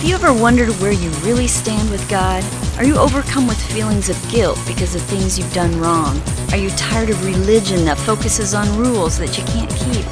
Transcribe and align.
Have 0.00 0.08
you 0.08 0.14
ever 0.14 0.32
wondered 0.32 0.70
where 0.80 0.92
you 0.92 1.10
really 1.20 1.46
stand 1.46 1.90
with 1.90 2.08
God? 2.08 2.42
Are 2.78 2.84
you 2.84 2.96
overcome 2.96 3.46
with 3.46 3.60
feelings 3.70 4.08
of 4.08 4.16
guilt 4.30 4.58
because 4.66 4.94
of 4.94 5.02
things 5.02 5.38
you've 5.38 5.52
done 5.52 5.78
wrong? 5.78 6.18
Are 6.52 6.56
you 6.56 6.70
tired 6.70 7.10
of 7.10 7.22
religion 7.22 7.84
that 7.84 7.98
focuses 7.98 8.54
on 8.54 8.78
rules 8.78 9.18
that 9.18 9.36
you 9.36 9.44
can't 9.44 9.68
keep? 9.68 10.06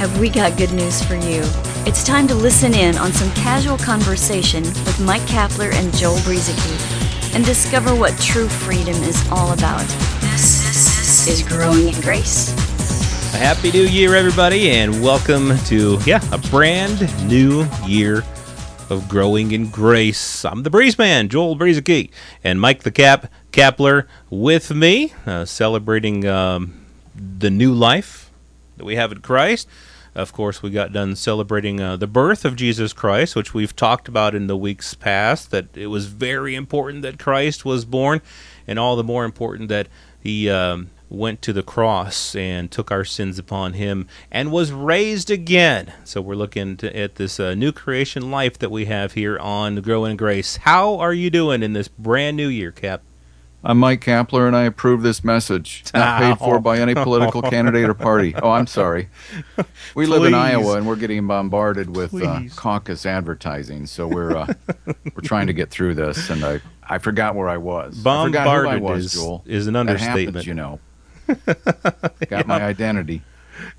Have 0.00 0.18
we 0.18 0.28
got 0.28 0.58
good 0.58 0.72
news 0.72 1.04
for 1.04 1.14
you? 1.14 1.42
It's 1.86 2.02
time 2.02 2.26
to 2.26 2.34
listen 2.34 2.74
in 2.74 2.98
on 2.98 3.12
some 3.12 3.30
casual 3.34 3.78
conversation 3.78 4.64
with 4.64 5.00
Mike 5.04 5.22
Kapler 5.22 5.72
and 5.72 5.96
Joel 5.96 6.16
Brueseke 6.16 7.32
and 7.32 7.44
discover 7.44 7.94
what 7.94 8.18
true 8.18 8.48
freedom 8.48 8.96
is 9.04 9.24
all 9.30 9.52
about. 9.52 9.86
This 10.20 11.28
is 11.28 11.46
Growing 11.46 11.94
in 11.94 12.00
Grace. 12.00 12.52
A 13.34 13.36
happy 13.36 13.70
new 13.70 13.84
year, 13.84 14.16
everybody, 14.16 14.70
and 14.72 15.00
welcome 15.00 15.56
to, 15.66 16.00
yeah, 16.04 16.20
a 16.32 16.38
brand 16.38 17.02
new 17.28 17.68
year 17.86 18.24
of 18.90 19.08
growing 19.08 19.52
in 19.52 19.68
grace. 19.68 20.44
I'm 20.44 20.62
the 20.62 20.70
Breeze 20.70 20.96
Man, 20.98 21.28
Joel 21.28 21.56
Brueseke, 21.56 22.10
and 22.42 22.60
Mike 22.60 22.82
the 22.82 22.90
Cap 22.90 23.30
Kapler 23.52 24.06
with 24.30 24.74
me, 24.74 25.12
uh, 25.26 25.44
celebrating 25.44 26.26
um, 26.26 26.86
the 27.14 27.50
new 27.50 27.72
life 27.72 28.30
that 28.76 28.84
we 28.84 28.96
have 28.96 29.12
in 29.12 29.20
Christ. 29.20 29.68
Of 30.14 30.32
course, 30.32 30.62
we 30.62 30.70
got 30.70 30.92
done 30.92 31.16
celebrating 31.16 31.80
uh, 31.80 31.96
the 31.96 32.06
birth 32.06 32.44
of 32.44 32.56
Jesus 32.56 32.92
Christ, 32.92 33.36
which 33.36 33.52
we've 33.52 33.76
talked 33.76 34.08
about 34.08 34.34
in 34.34 34.46
the 34.46 34.56
weeks 34.56 34.94
past. 34.94 35.50
That 35.50 35.76
it 35.76 35.88
was 35.88 36.06
very 36.06 36.54
important 36.54 37.02
that 37.02 37.18
Christ 37.18 37.64
was 37.64 37.84
born, 37.84 38.20
and 38.66 38.78
all 38.78 38.96
the 38.96 39.04
more 39.04 39.24
important 39.24 39.68
that 39.68 39.88
he. 40.20 40.48
Um, 40.50 40.90
went 41.10 41.40
to 41.42 41.52
the 41.52 41.62
cross 41.62 42.34
and 42.34 42.70
took 42.70 42.90
our 42.90 43.04
sins 43.04 43.38
upon 43.38 43.74
him 43.74 44.06
and 44.30 44.52
was 44.52 44.72
raised 44.72 45.30
again. 45.30 45.92
So 46.04 46.20
we're 46.20 46.34
looking 46.34 46.76
to, 46.78 46.96
at 46.96 47.16
this 47.16 47.40
uh, 47.40 47.54
new 47.54 47.72
creation 47.72 48.30
life 48.30 48.58
that 48.58 48.70
we 48.70 48.86
have 48.86 49.12
here 49.12 49.38
on 49.38 49.76
Growing 49.80 50.12
in 50.12 50.16
Grace. 50.16 50.56
How 50.58 50.98
are 50.98 51.14
you 51.14 51.30
doing 51.30 51.62
in 51.62 51.72
this 51.72 51.88
brand 51.88 52.36
new 52.36 52.48
year, 52.48 52.70
Cap? 52.72 53.02
I'm 53.64 53.78
Mike 53.78 54.04
Kapler, 54.04 54.46
and 54.46 54.54
I 54.54 54.62
approve 54.62 55.02
this 55.02 55.24
message. 55.24 55.82
Not 55.92 56.20
paid 56.20 56.38
for 56.38 56.60
by 56.60 56.78
any 56.78 56.94
political 56.94 57.42
candidate 57.42 57.88
or 57.88 57.94
party. 57.94 58.32
Oh, 58.34 58.50
I'm 58.52 58.68
sorry. 58.68 59.08
We 59.94 60.06
live 60.06 60.24
in 60.24 60.34
Iowa, 60.34 60.76
and 60.76 60.86
we're 60.86 60.96
getting 60.96 61.26
bombarded 61.26 61.96
with 61.96 62.14
uh, 62.14 62.42
caucus 62.54 63.04
advertising. 63.04 63.86
So 63.86 64.06
we're 64.06 64.36
uh, 64.36 64.54
we're 64.86 65.22
trying 65.22 65.48
to 65.48 65.52
get 65.52 65.70
through 65.70 65.94
this, 65.94 66.30
and 66.30 66.44
I 66.44 66.60
I 66.88 66.98
forgot 66.98 67.34
where 67.34 67.48
I 67.48 67.56
was. 67.56 67.98
Bombarded 67.98 68.36
I 68.36 68.44
forgot 68.44 68.80
who 68.80 68.86
I 68.86 68.92
was, 68.92 69.06
is, 69.06 69.14
Joel. 69.14 69.42
is 69.44 69.66
an 69.66 69.74
understatement. 69.74 70.36
happens, 70.36 70.46
you 70.46 70.54
know. 70.54 70.78
Got 72.28 72.46
my 72.46 72.62
identity. 72.62 73.22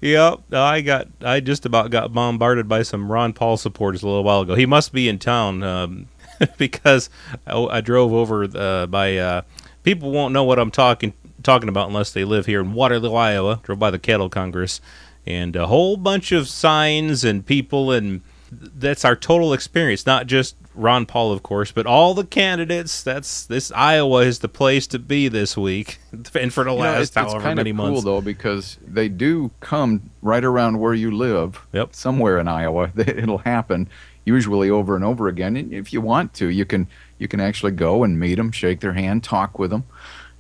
Yep, 0.02 0.54
I 0.54 0.82
got. 0.82 1.08
I 1.22 1.40
just 1.40 1.66
about 1.66 1.92
got 1.92 2.14
bombarded 2.14 2.68
by 2.68 2.84
some 2.84 3.12
Ron 3.12 3.34
Paul 3.34 3.58
supporters 3.58 4.04
a 4.04 4.08
little 4.08 4.24
while 4.24 4.42
ago. 4.42 4.56
He 4.56 4.66
must 4.66 4.94
be 4.94 5.08
in 5.08 5.20
town 5.20 5.64
um, 5.64 6.08
because 6.58 7.10
I, 7.48 7.58
I 7.58 7.82
drove 7.82 8.14
over 8.14 8.44
uh, 8.44 8.88
by. 8.88 9.18
Uh, 9.18 9.42
people 9.84 10.12
won't 10.12 10.34
know 10.34 10.44
what 10.44 10.60
I'm 10.60 10.72
talking 10.72 11.14
talking 11.44 11.70
about 11.70 11.88
unless 11.88 12.12
they 12.12 12.26
live 12.26 12.46
here 12.46 12.62
in 12.62 12.74
Waterloo, 12.74 13.14
Iowa. 13.14 13.62
Drove 13.64 13.80
by 13.80 13.92
the 13.92 14.00
Cattle 14.00 14.30
Congress, 14.30 14.82
and 15.26 15.56
a 15.56 15.68
whole 15.68 15.98
bunch 15.98 16.32
of 16.32 16.48
signs 16.48 17.24
and 17.24 17.46
people, 17.46 17.92
and 17.92 18.22
that's 18.52 19.06
our 19.06 19.16
total 19.16 19.54
experience. 19.54 20.06
Not 20.06 20.28
just 20.28 20.56
Ron 20.80 21.06
Paul, 21.06 21.32
of 21.32 21.44
course, 21.44 21.72
but 21.72 21.86
all 21.86 22.14
the 22.14 22.24
candidates. 22.24 23.04
That's 23.04 23.46
this 23.46 23.72
Iowa 23.76 24.22
is 24.22 24.40
the 24.40 24.48
place 24.48 24.88
to 24.88 25.00
be 25.00 25.28
this 25.28 25.58
week, 25.58 26.00
and 26.12 26.54
for 26.54 26.64
the 26.64 26.72
You 26.72 26.78
know, 26.78 26.82
last 26.84 27.00
it's, 27.00 27.10
it's 27.10 27.16
however 27.18 27.42
kind 27.42 27.58
many 27.58 27.72
of 27.72 27.76
months. 27.76 28.04
cool 28.04 28.14
though 28.14 28.22
because 28.22 28.78
they 28.86 29.10
do 29.10 29.52
come 29.60 30.10
right 30.22 30.44
around 30.44 30.80
where 30.80 30.94
you 30.94 31.12
live. 31.12 31.66
Yep. 31.74 31.94
Somewhere 31.94 32.40
in 32.40 32.48
Iowa, 32.48 32.92
it'll 32.98 33.40
happen. 33.40 33.90
Usually 34.26 34.70
over 34.70 34.96
and 34.96 35.04
over 35.04 35.28
again. 35.28 35.56
And 35.56 35.74
if 35.74 35.92
you 35.92 36.02
want 36.02 36.34
to, 36.36 36.48
you 36.50 36.66
can 36.66 36.88
you 37.18 37.28
can 37.28 37.40
actually 37.40 37.72
go 37.74 38.04
and 38.04 38.20
meet 38.20 38.36
them, 38.36 38.52
shake 38.52 38.80
their 38.80 38.94
hand, 38.94 39.24
talk 39.24 39.60
with 39.60 39.72
them. 39.72 39.84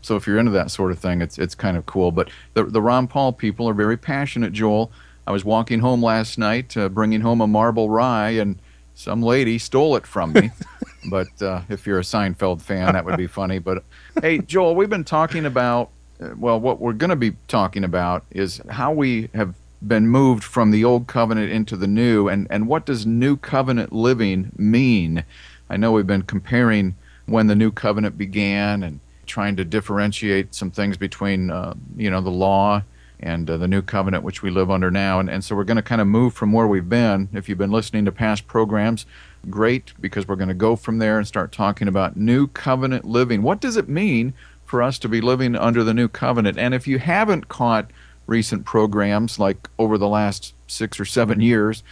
So 0.01 0.16
if 0.16 0.25
you're 0.25 0.38
into 0.38 0.51
that 0.51 0.71
sort 0.71 0.91
of 0.91 1.00
thing, 1.00 1.21
it's 1.21 1.38
it's 1.38 1.56
kind 1.56 1.75
of 1.75 1.85
cool. 1.85 2.11
But 2.11 2.29
the 2.53 2.63
the 2.63 2.81
Ron 2.81 3.07
Paul 3.07 3.33
people 3.33 3.67
are 3.67 3.73
very 3.73 3.97
passionate. 3.97 4.53
Joel, 4.53 4.91
I 5.27 5.31
was 5.31 5.44
walking 5.44 5.79
home 5.79 6.01
last 6.01 6.38
night, 6.38 6.77
uh, 6.77 6.88
bringing 6.89 7.21
home 7.21 7.41
a 7.41 7.47
marble 7.47 7.89
rye, 7.89 8.31
and 8.31 8.59
some 8.99 9.21
lady 9.21 9.57
stole 9.57 9.95
it 9.95 10.05
from 10.05 10.33
me. 10.33 10.51
but 11.09 11.41
uh, 11.41 11.61
if 11.69 11.87
you're 11.87 11.99
a 11.99 12.03
Seinfeld 12.03 12.61
fan, 12.61 12.91
that 12.93 13.05
would 13.05 13.15
be 13.15 13.27
funny. 13.27 13.57
But 13.57 13.83
hey, 14.21 14.39
Joel, 14.39 14.75
we've 14.75 14.89
been 14.89 15.05
talking 15.05 15.45
about 15.45 15.89
uh, 16.21 16.31
well, 16.37 16.59
what 16.59 16.81
we're 16.81 16.91
going 16.91 17.09
to 17.09 17.15
be 17.15 17.31
talking 17.47 17.85
about 17.85 18.25
is 18.31 18.61
how 18.69 18.91
we 18.91 19.29
have 19.33 19.55
been 19.81 20.05
moved 20.05 20.43
from 20.43 20.71
the 20.71 20.83
old 20.83 21.07
covenant 21.07 21.49
into 21.49 21.77
the 21.77 21.88
new, 21.88 22.27
and, 22.27 22.45
and 22.49 22.67
what 22.67 22.85
does 22.85 23.05
new 23.05 23.38
covenant 23.38 23.93
living 23.93 24.51
mean? 24.57 25.23
I 25.69 25.77
know 25.77 25.93
we've 25.93 26.05
been 26.05 26.23
comparing 26.23 26.95
when 27.25 27.47
the 27.47 27.55
new 27.55 27.71
covenant 27.71 28.17
began 28.17 28.83
and 28.83 28.99
trying 29.25 29.55
to 29.55 29.63
differentiate 29.63 30.53
some 30.53 30.71
things 30.71 30.97
between, 30.97 31.51
uh, 31.51 31.73
you 31.95 32.11
know, 32.11 32.19
the 32.19 32.31
law 32.31 32.83
and 33.19 33.50
uh, 33.50 33.57
the 33.57 33.68
new 33.68 33.81
covenant 33.81 34.24
which 34.24 34.41
we 34.41 34.50
live 34.50 34.72
under 34.72 34.90
now. 34.90 35.19
And, 35.19 35.30
and 35.30 35.44
so 35.44 35.56
we're 35.56 35.63
going 35.63 35.78
to 35.78 35.84
kind 35.84 36.02
of 36.02 36.07
move 36.07 36.34
from 36.34 36.53
where 36.53 36.68
we've 36.68 36.90
been. 36.90 37.30
If 37.34 37.50
you've 37.50 37.57
been 37.57 37.72
listening 37.72 38.06
to 38.06 38.12
past 38.12 38.47
programs, 38.47 39.06
great, 39.50 39.94
because 40.00 40.28
we're 40.28 40.35
going 40.35 40.50
to 40.50 40.53
go 40.53 40.75
from 40.75 41.00
there 41.00 41.18
and 41.18 41.28
start 41.28 41.52
talking 41.52 41.88
about 41.88 42.18
new 42.18 42.47
covenant 42.47 43.06
living. 43.06 43.41
What 43.41 43.59
does 43.59 43.78
it 43.78 43.90
mean 43.90 44.34
for 44.66 44.81
us 44.81 45.00
to 45.00 45.09
be 45.09 45.22
living 45.22 45.56
under 45.56 45.84
the 45.84 45.94
new 45.94 46.07
covenant? 46.07 46.57
And 46.57 46.74
if 46.74 46.88
you 46.88 47.00
haven't 47.00 47.47
caught 47.47 47.91
recent 48.28 48.66
programs 48.66 49.40
like 49.40 49.69
over 49.78 49.97
the 49.97 50.07
last 50.07 50.53
six 50.68 51.00
or 51.00 51.06
seven 51.06 51.41
years 51.41 51.84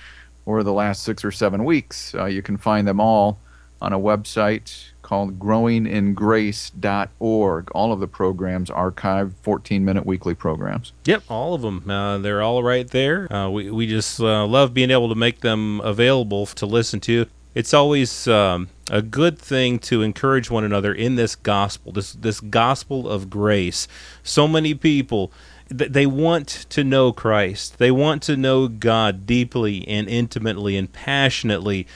or 0.45 0.63
the 0.63 0.73
last 0.73 1.03
six 1.03 1.25
or 1.25 1.31
seven 1.31 1.65
weeks, 1.65 2.13
uh, 2.15 2.25
you 2.25 2.41
can 2.41 2.57
find 2.57 2.87
them 2.87 2.99
all 2.99 3.39
on 3.81 3.93
a 3.93 3.99
website 3.99 4.89
called 5.01 5.39
growingingrace.org. 5.39 7.71
All 7.71 7.93
of 7.93 7.99
the 7.99 8.07
programs 8.07 8.69
archived, 8.69 9.33
14 9.41 9.85
minute 9.85 10.05
weekly 10.05 10.33
programs. 10.33 10.93
Yep, 11.05 11.23
all 11.29 11.53
of 11.53 11.61
them. 11.61 11.89
Uh, 11.89 12.17
they're 12.17 12.41
all 12.41 12.63
right 12.63 12.89
there. 12.89 13.31
Uh, 13.33 13.49
we 13.49 13.71
we 13.71 13.87
just 13.87 14.19
uh, 14.19 14.45
love 14.45 14.73
being 14.73 14.91
able 14.91 15.09
to 15.09 15.15
make 15.15 15.39
them 15.41 15.79
available 15.81 16.45
to 16.47 16.65
listen 16.65 16.99
to. 17.01 17.25
It's 17.55 17.73
always 17.73 18.27
um, 18.27 18.69
a 18.91 19.01
good 19.01 19.39
thing 19.39 19.79
to 19.79 20.03
encourage 20.03 20.51
one 20.51 20.63
another 20.63 20.93
in 20.93 21.15
this 21.15 21.35
gospel, 21.35 21.91
this 21.91 22.13
this 22.13 22.39
gospel 22.39 23.09
of 23.09 23.29
grace. 23.29 23.87
So 24.23 24.47
many 24.47 24.73
people 24.73 25.31
th- 25.75 25.91
they 25.91 26.05
want 26.05 26.47
to 26.69 26.83
know 26.83 27.11
Christ. 27.11 27.77
They 27.77 27.91
want 27.91 28.23
to 28.23 28.37
know 28.37 28.67
God 28.67 29.25
deeply 29.25 29.87
and 29.87 30.07
intimately 30.07 30.77
and 30.77 30.91
passionately. 30.91 31.87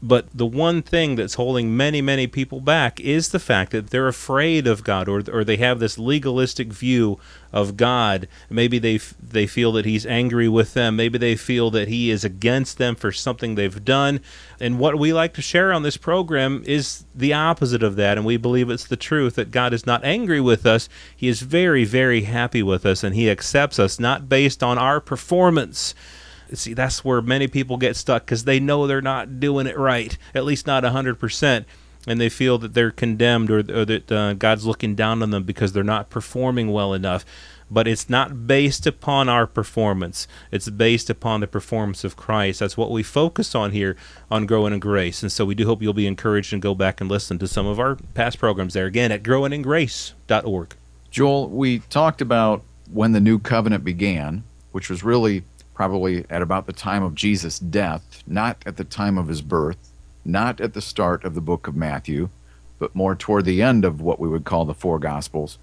But 0.00 0.28
the 0.32 0.46
one 0.46 0.82
thing 0.82 1.16
that's 1.16 1.34
holding 1.34 1.76
many, 1.76 2.00
many 2.00 2.28
people 2.28 2.60
back 2.60 3.00
is 3.00 3.30
the 3.30 3.40
fact 3.40 3.72
that 3.72 3.90
they're 3.90 4.06
afraid 4.06 4.68
of 4.68 4.84
God, 4.84 5.08
or 5.08 5.24
or 5.28 5.42
they 5.42 5.56
have 5.56 5.80
this 5.80 5.98
legalistic 5.98 6.72
view 6.72 7.18
of 7.52 7.76
God. 7.76 8.28
Maybe 8.48 8.78
they 8.78 8.98
they 8.98 9.48
feel 9.48 9.72
that 9.72 9.86
He's 9.86 10.06
angry 10.06 10.48
with 10.48 10.74
them. 10.74 10.94
Maybe 10.94 11.18
they 11.18 11.34
feel 11.34 11.72
that 11.72 11.88
He 11.88 12.10
is 12.10 12.24
against 12.24 12.78
them 12.78 12.94
for 12.94 13.10
something 13.10 13.56
they've 13.56 13.84
done. 13.84 14.20
And 14.60 14.78
what 14.78 15.00
we 15.00 15.12
like 15.12 15.34
to 15.34 15.42
share 15.42 15.72
on 15.72 15.82
this 15.82 15.96
program 15.96 16.62
is 16.64 17.04
the 17.12 17.32
opposite 17.32 17.82
of 17.82 17.96
that, 17.96 18.16
and 18.16 18.24
we 18.24 18.36
believe 18.36 18.70
it's 18.70 18.86
the 18.86 18.96
truth 18.96 19.34
that 19.34 19.50
God 19.50 19.74
is 19.74 19.84
not 19.84 20.04
angry 20.04 20.40
with 20.40 20.64
us. 20.64 20.88
He 21.16 21.26
is 21.26 21.40
very, 21.40 21.84
very 21.84 22.22
happy 22.22 22.62
with 22.62 22.86
us, 22.86 23.02
and 23.02 23.16
He 23.16 23.28
accepts 23.28 23.80
us 23.80 23.98
not 23.98 24.28
based 24.28 24.62
on 24.62 24.78
our 24.78 25.00
performance. 25.00 25.92
See, 26.54 26.74
that's 26.74 27.04
where 27.04 27.20
many 27.20 27.48
people 27.48 27.76
get 27.76 27.96
stuck 27.96 28.24
because 28.24 28.44
they 28.44 28.60
know 28.60 28.86
they're 28.86 29.00
not 29.02 29.40
doing 29.40 29.66
it 29.66 29.78
right, 29.78 30.16
at 30.34 30.44
least 30.44 30.66
not 30.66 30.82
100%, 30.82 31.64
and 32.06 32.20
they 32.20 32.28
feel 32.28 32.58
that 32.58 32.74
they're 32.74 32.90
condemned 32.90 33.50
or, 33.50 33.58
or 33.58 33.84
that 33.84 34.12
uh, 34.12 34.32
God's 34.34 34.64
looking 34.64 34.94
down 34.94 35.22
on 35.22 35.30
them 35.30 35.44
because 35.44 35.72
they're 35.72 35.84
not 35.84 36.10
performing 36.10 36.72
well 36.72 36.94
enough. 36.94 37.24
But 37.70 37.86
it's 37.86 38.08
not 38.08 38.46
based 38.46 38.86
upon 38.86 39.28
our 39.28 39.46
performance, 39.46 40.26
it's 40.50 40.70
based 40.70 41.10
upon 41.10 41.40
the 41.40 41.46
performance 41.46 42.02
of 42.02 42.16
Christ. 42.16 42.60
That's 42.60 42.78
what 42.78 42.90
we 42.90 43.02
focus 43.02 43.54
on 43.54 43.72
here 43.72 43.94
on 44.30 44.46
Growing 44.46 44.72
in 44.72 44.80
Grace. 44.80 45.22
And 45.22 45.30
so 45.30 45.44
we 45.44 45.54
do 45.54 45.66
hope 45.66 45.82
you'll 45.82 45.92
be 45.92 46.06
encouraged 46.06 46.54
and 46.54 46.62
go 46.62 46.74
back 46.74 47.02
and 47.02 47.10
listen 47.10 47.38
to 47.40 47.46
some 47.46 47.66
of 47.66 47.78
our 47.78 47.96
past 48.14 48.38
programs 48.38 48.72
there 48.72 48.86
again 48.86 49.12
at 49.12 49.22
growingingrace.org. 49.22 50.76
Joel, 51.10 51.50
we 51.50 51.80
talked 51.80 52.22
about 52.22 52.62
when 52.90 53.12
the 53.12 53.20
new 53.20 53.38
covenant 53.38 53.84
began, 53.84 54.44
which 54.72 54.88
was 54.88 55.02
really 55.02 55.44
probably 55.78 56.24
at 56.28 56.42
about 56.42 56.66
the 56.66 56.72
time 56.72 57.04
of 57.04 57.14
Jesus' 57.14 57.56
death, 57.56 58.24
not 58.26 58.60
at 58.66 58.76
the 58.76 58.82
time 58.82 59.16
of 59.16 59.28
his 59.28 59.40
birth, 59.40 59.78
not 60.24 60.60
at 60.60 60.74
the 60.74 60.80
start 60.80 61.24
of 61.24 61.36
the 61.36 61.40
book 61.40 61.68
of 61.68 61.76
Matthew, 61.76 62.30
but 62.80 62.96
more 62.96 63.14
toward 63.14 63.44
the 63.44 63.62
end 63.62 63.84
of 63.84 64.00
what 64.00 64.18
we 64.18 64.28
would 64.28 64.44
call 64.44 64.64
the 64.64 64.74
four 64.74 64.98
Gospels. 64.98 65.56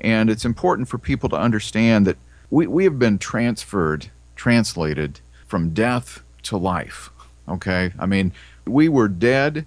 And 0.00 0.30
it's 0.30 0.44
important 0.44 0.86
for 0.86 0.98
people 0.98 1.28
to 1.30 1.36
understand 1.36 2.06
that 2.06 2.16
we, 2.48 2.68
we 2.68 2.84
have 2.84 3.00
been 3.00 3.18
transferred, 3.18 4.12
translated 4.36 5.18
from 5.48 5.70
death 5.70 6.22
to 6.44 6.56
life. 6.56 7.10
Okay? 7.48 7.92
I 7.98 8.06
mean, 8.06 8.32
we 8.66 8.88
were 8.88 9.08
dead 9.08 9.66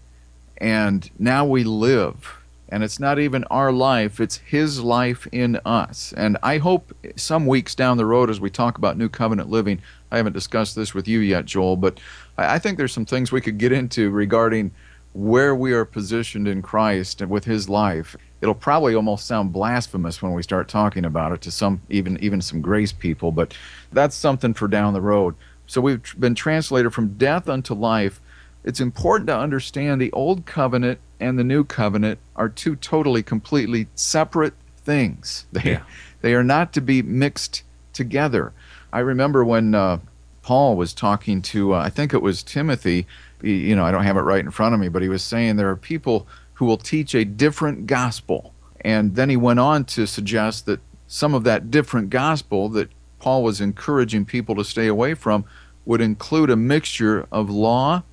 and 0.59 1.09
now 1.19 1.43
we 1.43 1.65
live. 1.65 2.37
And 2.73 2.83
it's 2.83 2.99
not 2.99 3.19
even 3.19 3.43
our 3.51 3.71
life, 3.71 4.19
it's 4.19 4.37
His 4.37 4.81
life 4.81 5.27
in 5.31 5.59
us. 5.63 6.11
And 6.17 6.39
I 6.41 6.57
hope 6.57 6.91
some 7.15 7.45
weeks 7.45 7.75
down 7.75 7.97
the 7.97 8.05
road, 8.07 8.31
as 8.31 8.41
we 8.41 8.49
talk 8.49 8.79
about 8.79 8.97
New 8.97 9.09
Covenant 9.09 9.47
living, 9.47 9.79
I 10.11 10.17
haven't 10.17 10.33
discussed 10.33 10.75
this 10.75 10.95
with 10.95 11.07
you 11.07 11.19
yet, 11.19 11.45
Joel, 11.45 11.77
but 11.77 11.99
I 12.35 12.57
think 12.57 12.79
there's 12.79 12.91
some 12.91 13.05
things 13.05 13.31
we 13.31 13.41
could 13.41 13.59
get 13.59 13.71
into 13.71 14.09
regarding 14.09 14.71
where 15.13 15.53
we 15.53 15.71
are 15.71 15.85
positioned 15.85 16.47
in 16.47 16.63
Christ 16.63 17.21
and 17.21 17.29
with 17.29 17.45
His 17.45 17.69
life. 17.69 18.15
It'll 18.41 18.55
probably 18.55 18.95
almost 18.95 19.27
sound 19.27 19.53
blasphemous 19.53 20.23
when 20.23 20.33
we 20.33 20.41
start 20.41 20.67
talking 20.67 21.05
about 21.05 21.31
it 21.31 21.41
to 21.41 21.51
some, 21.51 21.79
even 21.91 22.17
even 22.23 22.41
some 22.41 22.59
grace 22.59 22.91
people, 22.91 23.31
but 23.31 23.53
that's 23.91 24.15
something 24.15 24.55
for 24.55 24.67
down 24.67 24.93
the 24.93 25.01
road. 25.01 25.35
So 25.67 25.79
we've 25.79 26.01
been 26.19 26.33
translated 26.33 26.91
from 26.91 27.17
death 27.19 27.47
unto 27.47 27.75
life 27.75 28.19
it's 28.63 28.79
important 28.79 29.27
to 29.27 29.37
understand 29.37 30.01
the 30.01 30.11
old 30.11 30.45
covenant 30.45 30.99
and 31.19 31.37
the 31.37 31.43
new 31.43 31.63
covenant 31.63 32.19
are 32.35 32.49
two 32.49 32.75
totally 32.75 33.23
completely 33.23 33.87
separate 33.95 34.53
things. 34.77 35.45
They, 35.51 35.71
yeah. 35.71 35.83
they 36.21 36.33
are 36.33 36.43
not 36.43 36.73
to 36.73 36.81
be 36.81 37.01
mixed 37.01 37.63
together. 37.93 38.53
I 38.91 38.99
remember 38.99 39.43
when 39.43 39.75
uh, 39.75 39.99
paul 40.41 40.75
was 40.75 40.93
talking 40.93 41.41
to 41.41 41.73
uh, 41.73 41.77
i 41.77 41.89
think 41.89 42.13
it 42.13 42.21
was 42.21 42.43
timothy 42.43 43.07
you 43.41 43.73
know 43.73 43.85
i 43.85 43.91
don't 43.91 44.03
have 44.03 44.17
it 44.17 44.21
right 44.23 44.43
in 44.43 44.51
front 44.51 44.75
of 44.75 44.81
me 44.81 44.89
but 44.89 45.01
he 45.01 45.07
was 45.07 45.23
saying 45.23 45.55
there 45.55 45.69
are 45.69 45.77
people 45.77 46.27
who 46.53 46.65
will 46.65 46.77
teach 46.77 47.13
a 47.13 47.25
different 47.25 47.87
gospel. 47.87 48.53
And 48.81 49.15
then 49.15 49.29
he 49.29 49.37
went 49.37 49.59
on 49.59 49.85
to 49.85 50.05
suggest 50.05 50.65
that 50.65 50.79
some 51.07 51.33
of 51.33 51.43
that 51.43 51.71
different 51.71 52.09
gospel 52.09 52.69
that 52.69 52.89
paul 53.19 53.43
was 53.43 53.61
encouraging 53.61 54.25
people 54.25 54.55
to 54.55 54.63
stay 54.63 54.87
away 54.87 55.13
from 55.13 55.45
would 55.85 56.01
include 56.01 56.49
a 56.49 56.55
mixture 56.55 57.27
of 57.31 57.49
law 57.49 58.03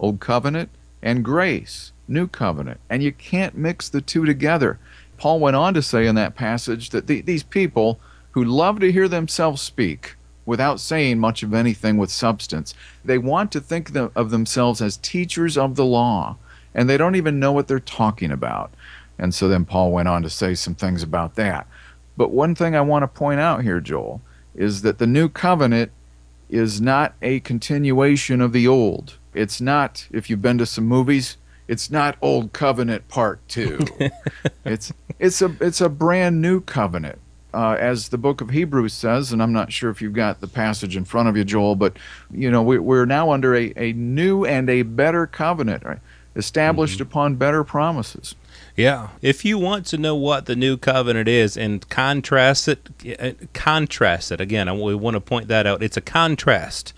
Old 0.00 0.20
Covenant, 0.20 0.70
and 1.02 1.24
grace, 1.24 1.92
New 2.06 2.26
Covenant. 2.26 2.80
And 2.88 3.02
you 3.02 3.12
can't 3.12 3.56
mix 3.56 3.88
the 3.88 4.00
two 4.00 4.24
together. 4.24 4.78
Paul 5.16 5.40
went 5.40 5.56
on 5.56 5.74
to 5.74 5.82
say 5.82 6.06
in 6.06 6.14
that 6.14 6.34
passage 6.34 6.90
that 6.90 7.06
the, 7.06 7.20
these 7.20 7.42
people 7.42 7.98
who 8.32 8.44
love 8.44 8.80
to 8.80 8.92
hear 8.92 9.08
themselves 9.08 9.60
speak 9.60 10.16
without 10.46 10.80
saying 10.80 11.18
much 11.18 11.42
of 11.42 11.52
anything 11.52 11.96
with 11.96 12.10
substance, 12.10 12.74
they 13.04 13.18
want 13.18 13.52
to 13.52 13.60
think 13.60 13.94
of 13.94 14.30
themselves 14.30 14.80
as 14.80 14.96
teachers 14.96 15.58
of 15.58 15.76
the 15.76 15.84
law, 15.84 16.36
and 16.74 16.88
they 16.88 16.96
don't 16.96 17.16
even 17.16 17.40
know 17.40 17.52
what 17.52 17.68
they're 17.68 17.80
talking 17.80 18.30
about. 18.30 18.72
And 19.18 19.34
so 19.34 19.48
then 19.48 19.64
Paul 19.64 19.90
went 19.92 20.08
on 20.08 20.22
to 20.22 20.30
say 20.30 20.54
some 20.54 20.74
things 20.74 21.02
about 21.02 21.34
that. 21.34 21.66
But 22.16 22.30
one 22.30 22.54
thing 22.54 22.74
I 22.74 22.80
want 22.80 23.02
to 23.02 23.08
point 23.08 23.40
out 23.40 23.62
here, 23.62 23.80
Joel, 23.80 24.22
is 24.54 24.82
that 24.82 24.98
the 24.98 25.06
new 25.06 25.28
covenant 25.28 25.90
is 26.48 26.80
not 26.80 27.14
a 27.20 27.40
continuation 27.40 28.40
of 28.40 28.52
the 28.52 28.66
old. 28.66 29.18
It's 29.38 29.60
not, 29.60 30.08
if 30.10 30.28
you've 30.28 30.42
been 30.42 30.58
to 30.58 30.66
some 30.66 30.86
movies, 30.86 31.36
it's 31.68 31.90
not 31.90 32.16
Old 32.22 32.52
Covenant 32.52 33.08
Part 33.08 33.46
Two. 33.46 33.78
it's 34.64 34.92
it's 35.18 35.42
a 35.42 35.54
it's 35.60 35.80
a 35.80 35.88
brand 35.88 36.40
new 36.40 36.60
covenant, 36.60 37.18
uh, 37.52 37.76
as 37.78 38.08
the 38.08 38.18
Book 38.18 38.40
of 38.40 38.50
Hebrews 38.50 38.94
says. 38.94 39.32
And 39.32 39.42
I'm 39.42 39.52
not 39.52 39.70
sure 39.70 39.90
if 39.90 40.00
you've 40.00 40.14
got 40.14 40.40
the 40.40 40.48
passage 40.48 40.96
in 40.96 41.04
front 41.04 41.28
of 41.28 41.36
you, 41.36 41.44
Joel, 41.44 41.76
but 41.76 41.98
you 42.30 42.50
know 42.50 42.62
we, 42.62 42.78
we're 42.78 43.04
now 43.04 43.30
under 43.30 43.54
a, 43.54 43.72
a 43.76 43.92
new 43.92 44.44
and 44.44 44.68
a 44.70 44.82
better 44.82 45.26
covenant, 45.26 45.84
right? 45.84 46.00
established 46.38 47.00
mm-hmm. 47.00 47.10
upon 47.10 47.34
better 47.34 47.64
promises. 47.64 48.34
Yeah. 48.76 49.08
If 49.20 49.44
you 49.44 49.58
want 49.58 49.86
to 49.86 49.98
know 49.98 50.14
what 50.14 50.46
the 50.46 50.54
new 50.54 50.76
covenant 50.76 51.28
is 51.28 51.56
and 51.56 51.86
contrast 51.88 52.68
it, 52.68 52.88
uh, 53.18 53.32
contrast 53.52 54.30
it 54.30 54.40
again. 54.40 54.68
We 54.80 54.94
want 54.94 55.14
to 55.14 55.20
point 55.20 55.48
that 55.48 55.66
out. 55.66 55.82
It's 55.82 55.96
a 55.96 56.00
contrast 56.00 56.94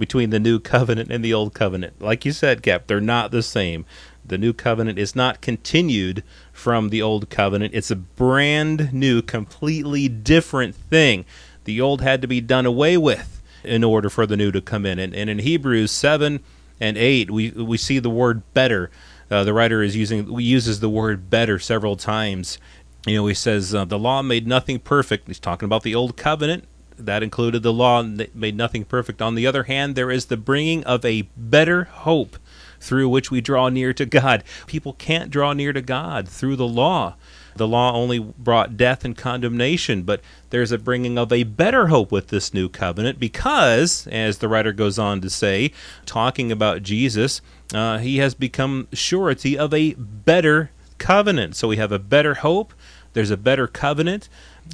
between 0.00 0.30
the 0.30 0.40
new 0.40 0.58
covenant 0.58 1.12
and 1.12 1.24
the 1.24 1.32
old 1.32 1.54
covenant. 1.54 2.02
Like 2.02 2.24
you 2.24 2.32
said, 2.32 2.62
Cap, 2.62 2.88
they're 2.88 3.00
not 3.00 3.30
the 3.30 3.42
same. 3.42 3.84
The 4.24 4.38
new 4.38 4.52
covenant 4.52 4.98
is 4.98 5.14
not 5.14 5.40
continued 5.40 6.24
from 6.52 6.88
the 6.88 7.02
old 7.02 7.30
covenant. 7.30 7.74
It's 7.74 7.90
a 7.90 7.96
brand 7.96 8.92
new, 8.92 9.22
completely 9.22 10.08
different 10.08 10.74
thing. 10.74 11.24
The 11.64 11.80
old 11.80 12.00
had 12.00 12.22
to 12.22 12.28
be 12.28 12.40
done 12.40 12.66
away 12.66 12.96
with 12.96 13.42
in 13.62 13.84
order 13.84 14.08
for 14.08 14.26
the 14.26 14.36
new 14.36 14.50
to 14.50 14.60
come 14.60 14.86
in. 14.86 14.98
And, 14.98 15.14
and 15.14 15.30
in 15.30 15.40
Hebrews 15.40 15.90
7 15.90 16.40
and 16.80 16.96
8, 16.96 17.30
we, 17.30 17.50
we 17.50 17.76
see 17.76 17.98
the 17.98 18.10
word 18.10 18.42
better. 18.54 18.90
Uh, 19.30 19.44
the 19.44 19.52
writer 19.52 19.82
is 19.82 19.94
using 19.94 20.38
uses 20.40 20.80
the 20.80 20.88
word 20.88 21.30
better 21.30 21.58
several 21.58 21.96
times. 21.96 22.58
You 23.06 23.16
know, 23.16 23.26
he 23.26 23.34
says 23.34 23.74
uh, 23.74 23.84
the 23.84 23.98
law 23.98 24.22
made 24.22 24.46
nothing 24.46 24.78
perfect. 24.78 25.28
He's 25.28 25.38
talking 25.38 25.66
about 25.66 25.82
the 25.82 25.94
old 25.94 26.16
covenant 26.16 26.64
that 27.06 27.22
included 27.22 27.62
the 27.62 27.72
law 27.72 28.02
that 28.02 28.34
made 28.34 28.56
nothing 28.56 28.84
perfect. 28.84 29.20
On 29.22 29.34
the 29.34 29.46
other 29.46 29.64
hand, 29.64 29.94
there 29.94 30.10
is 30.10 30.26
the 30.26 30.36
bringing 30.36 30.84
of 30.84 31.04
a 31.04 31.22
better 31.36 31.84
hope 31.84 32.36
through 32.80 33.08
which 33.08 33.30
we 33.30 33.40
draw 33.40 33.68
near 33.68 33.92
to 33.92 34.06
God. 34.06 34.42
People 34.66 34.94
can't 34.94 35.30
draw 35.30 35.52
near 35.52 35.72
to 35.72 35.82
God 35.82 36.28
through 36.28 36.56
the 36.56 36.66
law. 36.66 37.14
The 37.56 37.68
law 37.68 37.92
only 37.92 38.18
brought 38.18 38.76
death 38.76 39.04
and 39.04 39.16
condemnation, 39.16 40.02
but 40.02 40.20
there's 40.50 40.72
a 40.72 40.78
bringing 40.78 41.18
of 41.18 41.32
a 41.32 41.42
better 41.42 41.88
hope 41.88 42.10
with 42.12 42.28
this 42.28 42.54
new 42.54 42.68
covenant 42.68 43.18
because, 43.18 44.06
as 44.06 44.38
the 44.38 44.48
writer 44.48 44.72
goes 44.72 44.98
on 44.98 45.20
to 45.20 45.28
say, 45.28 45.72
talking 46.06 46.50
about 46.52 46.82
Jesus, 46.82 47.42
uh, 47.74 47.98
he 47.98 48.18
has 48.18 48.34
become 48.34 48.88
surety 48.92 49.58
of 49.58 49.74
a 49.74 49.94
better 49.94 50.70
covenant. 50.98 51.56
So 51.56 51.68
we 51.68 51.76
have 51.76 51.92
a 51.92 51.98
better 51.98 52.34
hope, 52.34 52.72
there's 53.12 53.30
a 53.30 53.36
better 53.36 53.66
covenant, 53.66 54.28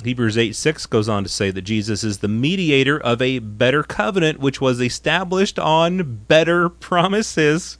Hebrews 0.05 0.37
8 0.37 0.55
6 0.55 0.87
goes 0.87 1.09
on 1.09 1.23
to 1.23 1.29
say 1.29 1.51
that 1.51 1.63
Jesus 1.63 2.05
is 2.05 2.19
the 2.19 2.29
mediator 2.29 3.01
of 3.01 3.23
a 3.23 3.39
better 3.39 3.83
covenant, 3.83 4.41
which 4.41 4.61
was 4.61 4.81
established 4.81 5.59
on 5.59 6.25
better 6.29 6.69
promises. 6.69 7.79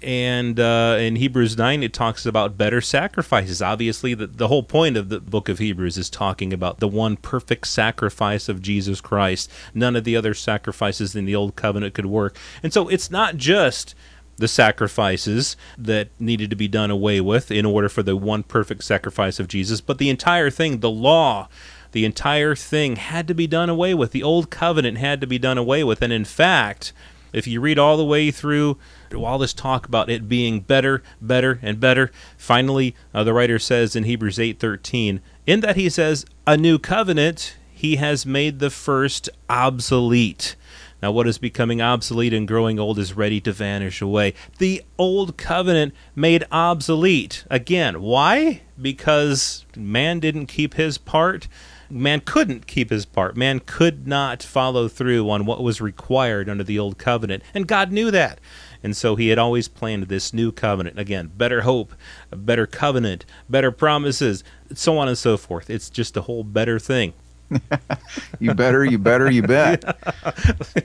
And 0.00 0.60
uh, 0.60 0.96
in 1.00 1.16
Hebrews 1.16 1.58
9, 1.58 1.82
it 1.82 1.92
talks 1.92 2.24
about 2.24 2.56
better 2.56 2.80
sacrifices. 2.80 3.60
Obviously, 3.60 4.14
the, 4.14 4.28
the 4.28 4.46
whole 4.46 4.62
point 4.62 4.96
of 4.96 5.08
the 5.08 5.18
book 5.18 5.48
of 5.48 5.58
Hebrews 5.58 5.98
is 5.98 6.08
talking 6.08 6.52
about 6.52 6.78
the 6.78 6.86
one 6.86 7.16
perfect 7.16 7.66
sacrifice 7.66 8.48
of 8.48 8.62
Jesus 8.62 9.00
Christ. 9.00 9.50
None 9.74 9.96
of 9.96 10.04
the 10.04 10.14
other 10.14 10.34
sacrifices 10.34 11.16
in 11.16 11.24
the 11.24 11.34
old 11.34 11.56
covenant 11.56 11.94
could 11.94 12.06
work. 12.06 12.36
And 12.62 12.72
so 12.72 12.86
it's 12.86 13.10
not 13.10 13.36
just 13.36 13.96
the 14.38 14.48
sacrifices 14.48 15.56
that 15.76 16.08
needed 16.18 16.48
to 16.50 16.56
be 16.56 16.68
done 16.68 16.90
away 16.90 17.20
with 17.20 17.50
in 17.50 17.66
order 17.66 17.88
for 17.88 18.02
the 18.02 18.16
one 18.16 18.42
perfect 18.42 18.84
sacrifice 18.84 19.38
of 19.38 19.48
Jesus, 19.48 19.80
but 19.80 19.98
the 19.98 20.08
entire 20.08 20.48
thing, 20.48 20.80
the 20.80 20.90
law, 20.90 21.48
the 21.92 22.04
entire 22.04 22.54
thing 22.54 22.96
had 22.96 23.26
to 23.28 23.34
be 23.34 23.46
done 23.46 23.68
away 23.68 23.94
with. 23.94 24.12
The 24.12 24.22
old 24.22 24.50
covenant 24.50 24.98
had 24.98 25.20
to 25.20 25.26
be 25.26 25.38
done 25.38 25.58
away 25.58 25.82
with. 25.84 26.02
And 26.02 26.12
in 26.12 26.24
fact, 26.24 26.92
if 27.32 27.46
you 27.46 27.60
read 27.60 27.78
all 27.78 27.96
the 27.96 28.04
way 28.04 28.30
through 28.30 28.78
all 29.14 29.38
this 29.38 29.52
talk 29.52 29.86
about 29.86 30.10
it 30.10 30.28
being 30.28 30.60
better, 30.60 31.02
better, 31.20 31.58
and 31.62 31.80
better, 31.80 32.10
finally 32.36 32.94
uh, 33.12 33.24
the 33.24 33.32
writer 33.32 33.58
says 33.58 33.96
in 33.96 34.04
Hebrews 34.04 34.38
8:13, 34.38 35.20
in 35.46 35.60
that 35.60 35.76
he 35.76 35.88
says, 35.88 36.24
"A 36.46 36.56
new 36.56 36.78
covenant 36.78 37.56
he 37.72 37.96
has 37.96 38.24
made 38.24 38.58
the 38.58 38.70
first 38.70 39.28
obsolete." 39.48 40.56
Now, 41.00 41.12
what 41.12 41.28
is 41.28 41.38
becoming 41.38 41.80
obsolete 41.80 42.34
and 42.34 42.48
growing 42.48 42.80
old 42.80 42.98
is 42.98 43.16
ready 43.16 43.40
to 43.42 43.52
vanish 43.52 44.00
away. 44.00 44.34
The 44.58 44.82
old 44.98 45.36
covenant 45.36 45.94
made 46.16 46.44
obsolete. 46.50 47.44
Again, 47.48 48.02
why? 48.02 48.62
Because 48.80 49.64
man 49.76 50.18
didn't 50.18 50.46
keep 50.46 50.74
his 50.74 50.98
part. 50.98 51.46
Man 51.88 52.20
couldn't 52.20 52.66
keep 52.66 52.90
his 52.90 53.06
part. 53.06 53.36
Man 53.36 53.60
could 53.60 54.08
not 54.08 54.42
follow 54.42 54.88
through 54.88 55.30
on 55.30 55.46
what 55.46 55.62
was 55.62 55.80
required 55.80 56.48
under 56.48 56.64
the 56.64 56.78
old 56.78 56.98
covenant. 56.98 57.42
And 57.54 57.68
God 57.68 57.92
knew 57.92 58.10
that. 58.10 58.40
And 58.82 58.96
so 58.96 59.16
he 59.16 59.28
had 59.28 59.38
always 59.38 59.68
planned 59.68 60.04
this 60.04 60.34
new 60.34 60.52
covenant. 60.52 60.98
Again, 60.98 61.30
better 61.36 61.62
hope, 61.62 61.94
better 62.30 62.66
covenant, 62.66 63.24
better 63.48 63.70
promises, 63.70 64.44
so 64.74 64.98
on 64.98 65.08
and 65.08 65.18
so 65.18 65.36
forth. 65.36 65.70
It's 65.70 65.90
just 65.90 66.16
a 66.16 66.22
whole 66.22 66.44
better 66.44 66.78
thing. 66.78 67.14
you 68.38 68.54
better, 68.54 68.84
you 68.84 68.98
better, 68.98 69.30
you 69.30 69.42
bet. 69.42 69.84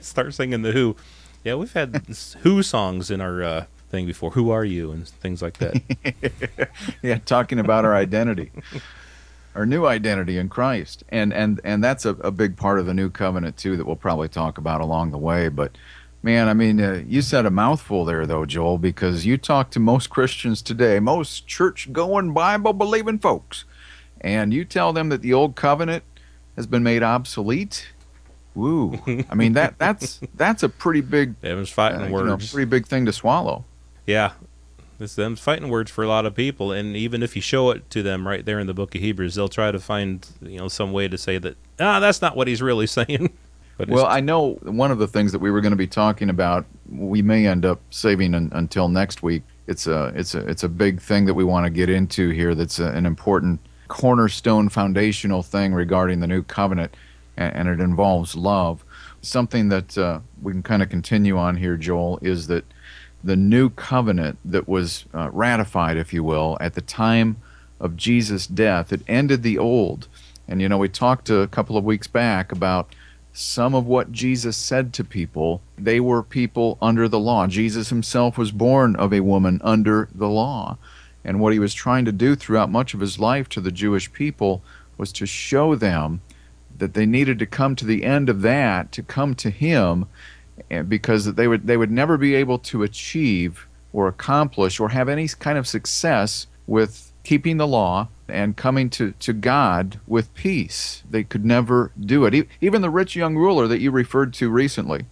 Start 0.00 0.34
singing 0.34 0.62
the 0.62 0.72
Who. 0.72 0.96
Yeah, 1.42 1.56
we've 1.56 1.72
had 1.72 2.04
Who 2.40 2.62
songs 2.62 3.10
in 3.10 3.20
our 3.20 3.42
uh, 3.42 3.64
thing 3.94 4.06
before. 4.06 4.32
Who 4.32 4.50
are 4.50 4.64
you 4.64 4.90
and 4.90 5.06
things 5.06 5.40
like 5.40 5.58
that. 5.58 6.70
yeah, 7.02 7.18
talking 7.18 7.58
about 7.58 7.84
our 7.84 7.94
identity, 7.94 8.50
our 9.54 9.66
new 9.66 9.86
identity 9.86 10.36
in 10.36 10.48
Christ, 10.48 11.04
and 11.10 11.32
and 11.32 11.60
and 11.64 11.82
that's 11.82 12.04
a, 12.04 12.10
a 12.10 12.30
big 12.30 12.56
part 12.56 12.78
of 12.78 12.86
the 12.86 12.94
new 12.94 13.08
covenant 13.08 13.56
too 13.56 13.76
that 13.76 13.86
we'll 13.86 13.96
probably 13.96 14.28
talk 14.28 14.58
about 14.58 14.80
along 14.80 15.12
the 15.12 15.18
way. 15.18 15.48
But 15.48 15.78
man, 16.22 16.48
I 16.48 16.54
mean, 16.54 16.80
uh, 16.80 17.04
you 17.06 17.22
said 17.22 17.46
a 17.46 17.50
mouthful 17.50 18.04
there 18.04 18.26
though, 18.26 18.46
Joel, 18.46 18.78
because 18.78 19.26
you 19.26 19.38
talk 19.38 19.70
to 19.70 19.80
most 19.80 20.10
Christians 20.10 20.60
today, 20.60 20.98
most 20.98 21.46
church-going, 21.46 22.32
Bible-believing 22.32 23.20
folks, 23.20 23.64
and 24.20 24.52
you 24.52 24.64
tell 24.64 24.92
them 24.92 25.08
that 25.10 25.22
the 25.22 25.32
old 25.32 25.54
covenant 25.54 26.02
has 26.56 26.66
been 26.66 26.82
made 26.82 27.02
obsolete. 27.02 27.88
Woo! 28.54 29.00
I 29.28 29.34
mean 29.34 29.54
that 29.54 29.78
that's 29.78 30.20
that's 30.34 30.62
a 30.62 30.68
pretty 30.68 31.00
big. 31.00 31.40
Them's 31.40 31.70
fighting 31.70 32.02
uh, 32.02 32.10
words. 32.10 32.24
You 32.24 32.30
know, 32.30 32.36
pretty 32.36 32.70
big 32.70 32.86
thing 32.86 33.06
to 33.06 33.12
swallow. 33.12 33.64
Yeah, 34.06 34.32
it's 35.00 35.14
them 35.14 35.36
fighting 35.36 35.68
words 35.70 35.90
for 35.90 36.04
a 36.04 36.08
lot 36.08 36.24
of 36.24 36.34
people, 36.34 36.70
and 36.70 36.96
even 36.96 37.22
if 37.22 37.34
you 37.34 37.42
show 37.42 37.70
it 37.70 37.88
to 37.90 38.02
them 38.02 38.26
right 38.28 38.44
there 38.44 38.60
in 38.60 38.66
the 38.66 38.74
Book 38.74 38.94
of 38.94 39.00
Hebrews, 39.00 39.34
they'll 39.34 39.48
try 39.48 39.72
to 39.72 39.80
find 39.80 40.26
you 40.40 40.58
know 40.58 40.68
some 40.68 40.92
way 40.92 41.08
to 41.08 41.18
say 41.18 41.38
that 41.38 41.56
ah 41.80 42.00
that's 42.00 42.22
not 42.22 42.36
what 42.36 42.46
he's 42.46 42.62
really 42.62 42.86
saying. 42.98 43.32
but 43.76 43.88
well, 43.88 44.06
I 44.06 44.20
know 44.20 44.54
one 44.62 44.92
of 44.92 44.98
the 44.98 45.08
things 45.08 45.32
that 45.32 45.40
we 45.40 45.50
were 45.50 45.60
going 45.60 45.72
to 45.72 45.76
be 45.76 45.88
talking 45.88 46.30
about, 46.30 46.64
we 46.88 47.22
may 47.22 47.46
end 47.46 47.64
up 47.64 47.80
saving 47.90 48.34
an, 48.34 48.50
until 48.52 48.88
next 48.88 49.22
week, 49.22 49.42
it's 49.66 49.88
a 49.88 50.12
it's 50.14 50.34
a 50.34 50.46
it's 50.48 50.62
a 50.62 50.68
big 50.68 51.00
thing 51.00 51.24
that 51.26 51.34
we 51.34 51.42
want 51.42 51.64
to 51.64 51.70
get 51.70 51.90
into 51.90 52.30
here. 52.30 52.54
That's 52.54 52.78
a, 52.78 52.86
an 52.86 53.04
important 53.04 53.58
cornerstone 53.94 54.68
foundational 54.68 55.40
thing 55.40 55.72
regarding 55.72 56.18
the 56.18 56.26
new 56.26 56.42
covenant, 56.42 56.92
and, 57.36 57.54
and 57.54 57.68
it 57.68 57.80
involves 57.80 58.34
love. 58.34 58.84
Something 59.22 59.68
that 59.68 59.96
uh, 59.96 60.18
we 60.42 60.50
can 60.50 60.64
kind 60.64 60.82
of 60.82 60.90
continue 60.90 61.38
on 61.38 61.56
here, 61.56 61.76
Joel, 61.76 62.18
is 62.20 62.48
that 62.48 62.64
the 63.22 63.36
new 63.36 63.70
covenant 63.70 64.36
that 64.44 64.66
was 64.66 65.04
uh, 65.14 65.30
ratified, 65.32 65.96
if 65.96 66.12
you 66.12 66.24
will, 66.24 66.58
at 66.60 66.74
the 66.74 66.80
time 66.80 67.36
of 67.78 67.96
Jesus' 67.96 68.48
death, 68.48 68.92
it 68.92 69.02
ended 69.06 69.44
the 69.44 69.58
old. 69.58 70.08
And 70.48 70.60
you 70.60 70.68
know, 70.68 70.78
we 70.78 70.88
talked 70.88 71.30
a 71.30 71.46
couple 71.46 71.76
of 71.76 71.84
weeks 71.84 72.08
back 72.08 72.50
about 72.50 72.92
some 73.32 73.76
of 73.76 73.86
what 73.86 74.10
Jesus 74.10 74.56
said 74.56 74.92
to 74.94 75.04
people. 75.04 75.62
They 75.78 76.00
were 76.00 76.24
people 76.24 76.78
under 76.82 77.08
the 77.08 77.20
law. 77.20 77.46
Jesus 77.46 77.90
himself 77.90 78.36
was 78.36 78.50
born 78.50 78.96
of 78.96 79.12
a 79.12 79.20
woman 79.20 79.60
under 79.62 80.08
the 80.12 80.28
law. 80.28 80.78
And 81.24 81.40
what 81.40 81.52
he 81.52 81.58
was 81.58 81.74
trying 81.74 82.04
to 82.04 82.12
do 82.12 82.34
throughout 82.34 82.70
much 82.70 82.94
of 82.94 83.00
his 83.00 83.18
life 83.18 83.48
to 83.50 83.60
the 83.60 83.72
Jewish 83.72 84.12
people 84.12 84.62
was 84.98 85.12
to 85.12 85.26
show 85.26 85.74
them 85.74 86.20
that 86.76 86.94
they 86.94 87.06
needed 87.06 87.38
to 87.38 87.46
come 87.46 87.76
to 87.76 87.84
the 87.84 88.04
end 88.04 88.28
of 88.28 88.42
that, 88.42 88.92
to 88.92 89.02
come 89.02 89.34
to 89.36 89.50
him, 89.50 90.06
eh, 90.70 90.82
because 90.82 91.34
they 91.34 91.48
would 91.48 91.66
they 91.66 91.76
would 91.76 91.90
never 91.90 92.18
be 92.18 92.34
able 92.34 92.58
to 92.58 92.82
achieve 92.82 93.66
or 93.92 94.08
accomplish 94.08 94.80
or 94.80 94.90
have 94.90 95.08
any 95.08 95.28
kind 95.28 95.56
of 95.56 95.66
success 95.66 96.46
with 96.66 97.12
keeping 97.22 97.56
the 97.56 97.66
law 97.66 98.08
and 98.28 98.56
coming 98.56 98.90
to, 98.90 99.12
to 99.12 99.32
God 99.32 99.98
with 100.06 100.34
peace. 100.34 101.02
They 101.08 101.24
could 101.24 101.44
never 101.44 101.90
do 101.98 102.24
it. 102.26 102.48
Even 102.60 102.82
the 102.82 102.90
rich 102.90 103.16
young 103.16 103.36
ruler 103.36 103.66
that 103.66 103.80
you 103.80 103.90
referred 103.90 104.34
to 104.34 104.50
recently 104.50 105.06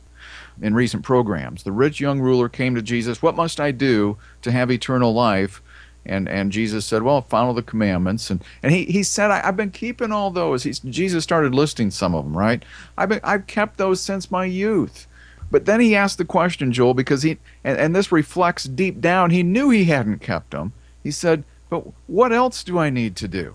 in 0.60 0.74
recent 0.74 1.02
programs, 1.02 1.62
the 1.62 1.72
rich 1.72 2.00
young 2.00 2.20
ruler 2.20 2.48
came 2.48 2.74
to 2.74 2.82
Jesus, 2.82 3.22
What 3.22 3.36
must 3.36 3.60
I 3.60 3.70
do 3.70 4.18
to 4.42 4.52
have 4.52 4.70
eternal 4.70 5.14
life? 5.14 5.62
And, 6.04 6.28
and 6.28 6.50
Jesus 6.50 6.84
said, 6.84 7.02
Well, 7.02 7.22
follow 7.22 7.52
the 7.52 7.62
commandments. 7.62 8.30
And, 8.30 8.42
and 8.62 8.72
he, 8.72 8.84
he 8.86 9.02
said, 9.02 9.30
I, 9.30 9.40
have 9.40 9.56
been 9.56 9.70
keeping 9.70 10.12
all 10.12 10.30
those. 10.30 10.62
He's, 10.64 10.80
Jesus 10.80 11.22
started 11.22 11.54
listing 11.54 11.90
some 11.90 12.14
of 12.14 12.24
them, 12.24 12.36
right? 12.36 12.64
I've, 12.98 13.08
been, 13.08 13.20
I've 13.22 13.46
kept 13.46 13.78
those 13.78 14.00
since 14.00 14.30
my 14.30 14.44
youth. 14.44 15.06
But 15.50 15.66
then 15.66 15.80
he 15.80 15.94
asked 15.94 16.18
the 16.18 16.24
question, 16.24 16.72
Joel, 16.72 16.94
because 16.94 17.22
he, 17.22 17.38
and, 17.62 17.78
and 17.78 17.94
this 17.94 18.10
reflects 18.10 18.64
deep 18.64 19.00
down, 19.00 19.30
he 19.30 19.42
knew 19.42 19.70
he 19.70 19.84
hadn't 19.84 20.20
kept 20.20 20.50
them. 20.50 20.72
He 21.02 21.10
said, 21.10 21.44
But 21.70 21.84
what 22.06 22.32
else 22.32 22.64
do 22.64 22.78
I 22.78 22.90
need 22.90 23.16
to 23.16 23.28
do? 23.28 23.54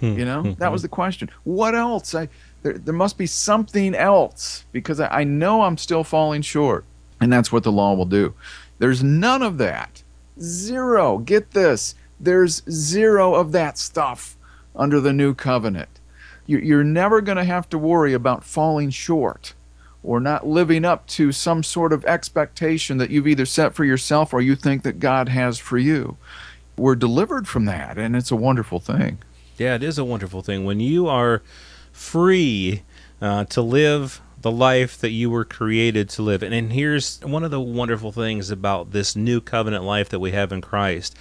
Hmm. 0.00 0.18
you 0.18 0.24
know, 0.24 0.42
hmm. 0.42 0.52
that 0.58 0.72
was 0.72 0.82
the 0.82 0.88
question. 0.88 1.28
What 1.44 1.74
else? 1.74 2.14
I, 2.14 2.28
there, 2.62 2.74
there 2.74 2.94
must 2.94 3.18
be 3.18 3.26
something 3.26 3.94
else 3.94 4.64
because 4.72 5.00
I, 5.00 5.08
I 5.08 5.24
know 5.24 5.62
I'm 5.62 5.76
still 5.76 6.04
falling 6.04 6.42
short. 6.42 6.84
And 7.20 7.32
that's 7.32 7.50
what 7.50 7.64
the 7.64 7.72
law 7.72 7.94
will 7.94 8.04
do. 8.04 8.34
There's 8.78 9.02
none 9.02 9.42
of 9.42 9.58
that 9.58 10.02
Zero. 10.40 11.18
Get 11.18 11.52
this. 11.52 11.94
There's 12.20 12.62
zero 12.70 13.34
of 13.34 13.52
that 13.52 13.78
stuff 13.78 14.36
under 14.74 15.00
the 15.00 15.12
new 15.12 15.34
covenant. 15.34 15.88
You're 16.46 16.84
never 16.84 17.20
going 17.20 17.36
to 17.36 17.44
have 17.44 17.68
to 17.70 17.78
worry 17.78 18.14
about 18.14 18.44
falling 18.44 18.90
short 18.90 19.54
or 20.02 20.20
not 20.20 20.46
living 20.46 20.84
up 20.84 21.06
to 21.06 21.32
some 21.32 21.62
sort 21.62 21.92
of 21.92 22.04
expectation 22.06 22.96
that 22.98 23.10
you've 23.10 23.26
either 23.26 23.44
set 23.44 23.74
for 23.74 23.84
yourself 23.84 24.32
or 24.32 24.40
you 24.40 24.56
think 24.56 24.82
that 24.82 25.00
God 25.00 25.28
has 25.28 25.58
for 25.58 25.76
you. 25.76 26.16
We're 26.76 26.94
delivered 26.94 27.46
from 27.48 27.64
that, 27.66 27.98
and 27.98 28.16
it's 28.16 28.30
a 28.30 28.36
wonderful 28.36 28.80
thing. 28.80 29.18
Yeah, 29.58 29.74
it 29.74 29.82
is 29.82 29.98
a 29.98 30.04
wonderful 30.04 30.42
thing. 30.42 30.64
When 30.64 30.80
you 30.80 31.08
are 31.08 31.42
free 31.92 32.82
uh, 33.20 33.44
to 33.46 33.60
live 33.60 34.20
the 34.40 34.50
life 34.50 34.98
that 34.98 35.10
you 35.10 35.30
were 35.30 35.44
created 35.44 36.08
to 36.10 36.22
live. 36.22 36.42
And, 36.42 36.54
and 36.54 36.72
here's 36.72 37.20
one 37.20 37.44
of 37.44 37.50
the 37.50 37.60
wonderful 37.60 38.12
things 38.12 38.50
about 38.50 38.92
this 38.92 39.16
new 39.16 39.40
covenant 39.40 39.84
life 39.84 40.08
that 40.10 40.20
we 40.20 40.32
have 40.32 40.52
in 40.52 40.60
Christ 40.60 41.16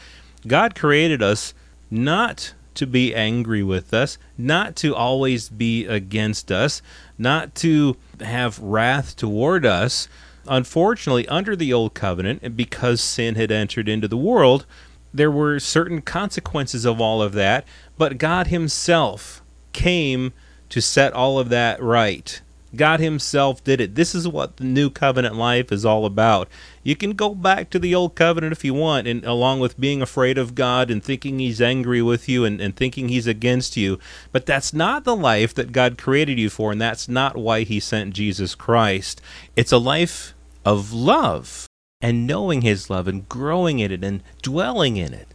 God 0.45 0.75
created 0.75 1.21
us 1.21 1.53
not 1.89 2.53
to 2.75 2.85
be 2.85 3.15
angry 3.15 3.63
with 3.63 3.91
us, 3.91 4.19
not 4.37 4.75
to 4.75 4.95
always 4.95 5.49
be 5.49 5.85
against 5.85 6.51
us, 6.51 6.81
not 7.17 7.55
to 7.55 7.97
have 8.19 8.59
wrath 8.59 9.15
toward 9.15 9.65
us. 9.65 10.07
Unfortunately, 10.47 11.27
under 11.27 11.55
the 11.55 11.73
old 11.73 11.95
covenant, 11.95 12.55
because 12.55 13.01
sin 13.01 13.33
had 13.33 13.51
entered 13.51 13.89
into 13.89 14.07
the 14.07 14.15
world, 14.15 14.65
there 15.11 15.31
were 15.31 15.59
certain 15.59 16.01
consequences 16.01 16.85
of 16.85 17.01
all 17.01 17.21
of 17.21 17.33
that, 17.33 17.65
but 17.97 18.19
God 18.19 18.47
Himself 18.47 19.41
came 19.73 20.31
to 20.69 20.81
set 20.81 21.13
all 21.13 21.39
of 21.39 21.49
that 21.49 21.81
right. 21.81 22.41
God 22.75 22.99
Himself 22.99 23.63
did 23.63 23.79
it. 23.79 23.95
This 23.95 24.13
is 24.13 24.27
what 24.27 24.57
the 24.57 24.63
new 24.63 24.89
covenant 24.89 25.35
life 25.35 25.71
is 25.71 25.85
all 25.85 26.05
about. 26.05 26.47
You 26.83 26.95
can 26.95 27.13
go 27.13 27.33
back 27.33 27.69
to 27.69 27.79
the 27.79 27.95
old 27.95 28.15
covenant 28.15 28.51
if 28.51 28.63
you 28.63 28.73
want, 28.73 29.07
and 29.07 29.23
along 29.23 29.59
with 29.59 29.79
being 29.79 30.01
afraid 30.01 30.37
of 30.37 30.55
God 30.55 30.91
and 30.91 31.03
thinking 31.03 31.39
He's 31.39 31.61
angry 31.61 32.01
with 32.01 32.27
you 32.27 32.45
and, 32.45 32.59
and 32.59 32.75
thinking 32.75 33.09
He's 33.09 33.27
against 33.27 33.77
you. 33.77 33.99
But 34.31 34.45
that's 34.45 34.73
not 34.73 35.03
the 35.03 35.15
life 35.15 35.53
that 35.55 35.71
God 35.71 35.97
created 35.97 36.39
you 36.39 36.49
for, 36.49 36.71
and 36.71 36.81
that's 36.81 37.07
not 37.07 37.37
why 37.37 37.63
He 37.63 37.79
sent 37.79 38.13
Jesus 38.13 38.55
Christ. 38.55 39.21
It's 39.55 39.71
a 39.71 39.77
life 39.77 40.33
of 40.65 40.93
love 40.93 41.67
and 42.01 42.27
knowing 42.27 42.61
His 42.61 42.89
love 42.89 43.07
and 43.07 43.27
growing 43.29 43.79
in 43.79 43.91
it 43.91 44.03
and 44.03 44.21
dwelling 44.41 44.97
in 44.97 45.13
it, 45.13 45.27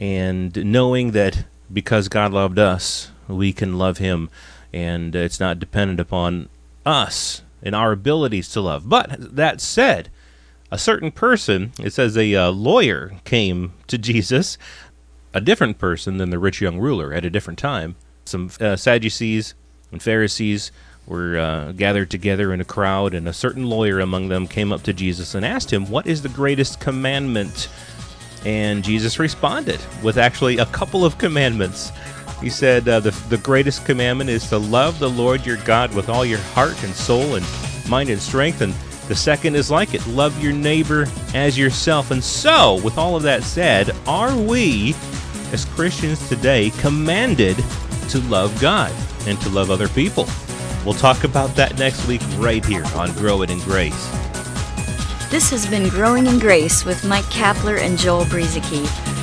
and 0.00 0.72
knowing 0.72 1.12
that 1.12 1.44
because 1.72 2.08
God 2.08 2.32
loved 2.32 2.58
us, 2.58 3.10
we 3.28 3.52
can 3.52 3.78
love 3.78 3.98
Him 3.98 4.28
and 4.72 5.14
it's 5.14 5.40
not 5.40 5.58
dependent 5.58 6.00
upon 6.00 6.48
us 6.84 7.42
and 7.62 7.74
our 7.74 7.92
abilities 7.92 8.48
to 8.50 8.60
love. 8.60 8.88
But 8.88 9.36
that 9.36 9.60
said, 9.60 10.10
a 10.70 10.78
certain 10.78 11.10
person, 11.10 11.72
it 11.80 11.92
says 11.92 12.16
a 12.16 12.34
uh, 12.34 12.50
lawyer 12.50 13.12
came 13.24 13.72
to 13.88 13.98
Jesus, 13.98 14.56
a 15.34 15.40
different 15.40 15.78
person 15.78 16.18
than 16.18 16.30
the 16.30 16.38
rich 16.38 16.60
young 16.60 16.78
ruler 16.78 17.12
at 17.12 17.24
a 17.24 17.30
different 17.30 17.58
time. 17.58 17.96
Some 18.24 18.50
uh, 18.60 18.76
Sadducees 18.76 19.54
and 19.90 20.02
Pharisees 20.02 20.70
were 21.06 21.38
uh, 21.38 21.72
gathered 21.72 22.10
together 22.10 22.52
in 22.52 22.60
a 22.60 22.64
crowd, 22.64 23.14
and 23.14 23.28
a 23.28 23.32
certain 23.32 23.68
lawyer 23.68 23.98
among 23.98 24.28
them 24.28 24.46
came 24.46 24.72
up 24.72 24.82
to 24.84 24.92
Jesus 24.92 25.34
and 25.34 25.44
asked 25.44 25.72
him, 25.72 25.90
What 25.90 26.06
is 26.06 26.22
the 26.22 26.28
greatest 26.28 26.78
commandment? 26.78 27.68
And 28.44 28.82
Jesus 28.84 29.18
responded 29.18 29.80
with 30.02 30.16
actually 30.16 30.58
a 30.58 30.66
couple 30.66 31.04
of 31.04 31.18
commandments. 31.18 31.90
He 32.40 32.48
said, 32.48 32.88
uh, 32.88 33.00
the, 33.00 33.10
the 33.28 33.38
greatest 33.38 33.84
commandment 33.84 34.30
is 34.30 34.48
to 34.48 34.58
love 34.58 34.98
the 34.98 35.10
Lord 35.10 35.44
your 35.44 35.58
God 35.58 35.94
with 35.94 36.08
all 36.08 36.24
your 36.24 36.38
heart 36.38 36.82
and 36.82 36.94
soul 36.94 37.34
and 37.34 37.46
mind 37.88 38.08
and 38.08 38.20
strength. 38.20 38.62
And 38.62 38.72
the 39.08 39.14
second 39.14 39.56
is 39.56 39.70
like 39.70 39.92
it 39.92 40.06
love 40.06 40.42
your 40.42 40.52
neighbor 40.52 41.06
as 41.34 41.58
yourself. 41.58 42.10
And 42.10 42.24
so, 42.24 42.80
with 42.82 42.96
all 42.96 43.14
of 43.16 43.22
that 43.24 43.42
said, 43.42 43.94
are 44.06 44.34
we, 44.34 44.94
as 45.52 45.66
Christians 45.66 46.26
today, 46.28 46.70
commanded 46.78 47.56
to 48.08 48.20
love 48.20 48.58
God 48.60 48.92
and 49.26 49.38
to 49.42 49.48
love 49.50 49.70
other 49.70 49.88
people? 49.88 50.26
We'll 50.84 50.94
talk 50.94 51.24
about 51.24 51.54
that 51.56 51.78
next 51.78 52.06
week 52.08 52.22
right 52.38 52.64
here 52.64 52.84
on 52.94 53.12
Growing 53.12 53.50
in 53.50 53.58
Grace. 53.60 54.08
This 55.28 55.50
has 55.50 55.66
been 55.66 55.88
Growing 55.90 56.26
in 56.26 56.38
Grace 56.38 56.84
with 56.84 57.04
Mike 57.04 57.24
Kapler 57.26 57.78
and 57.78 57.98
Joel 57.98 58.24
Brueseke 58.24 59.09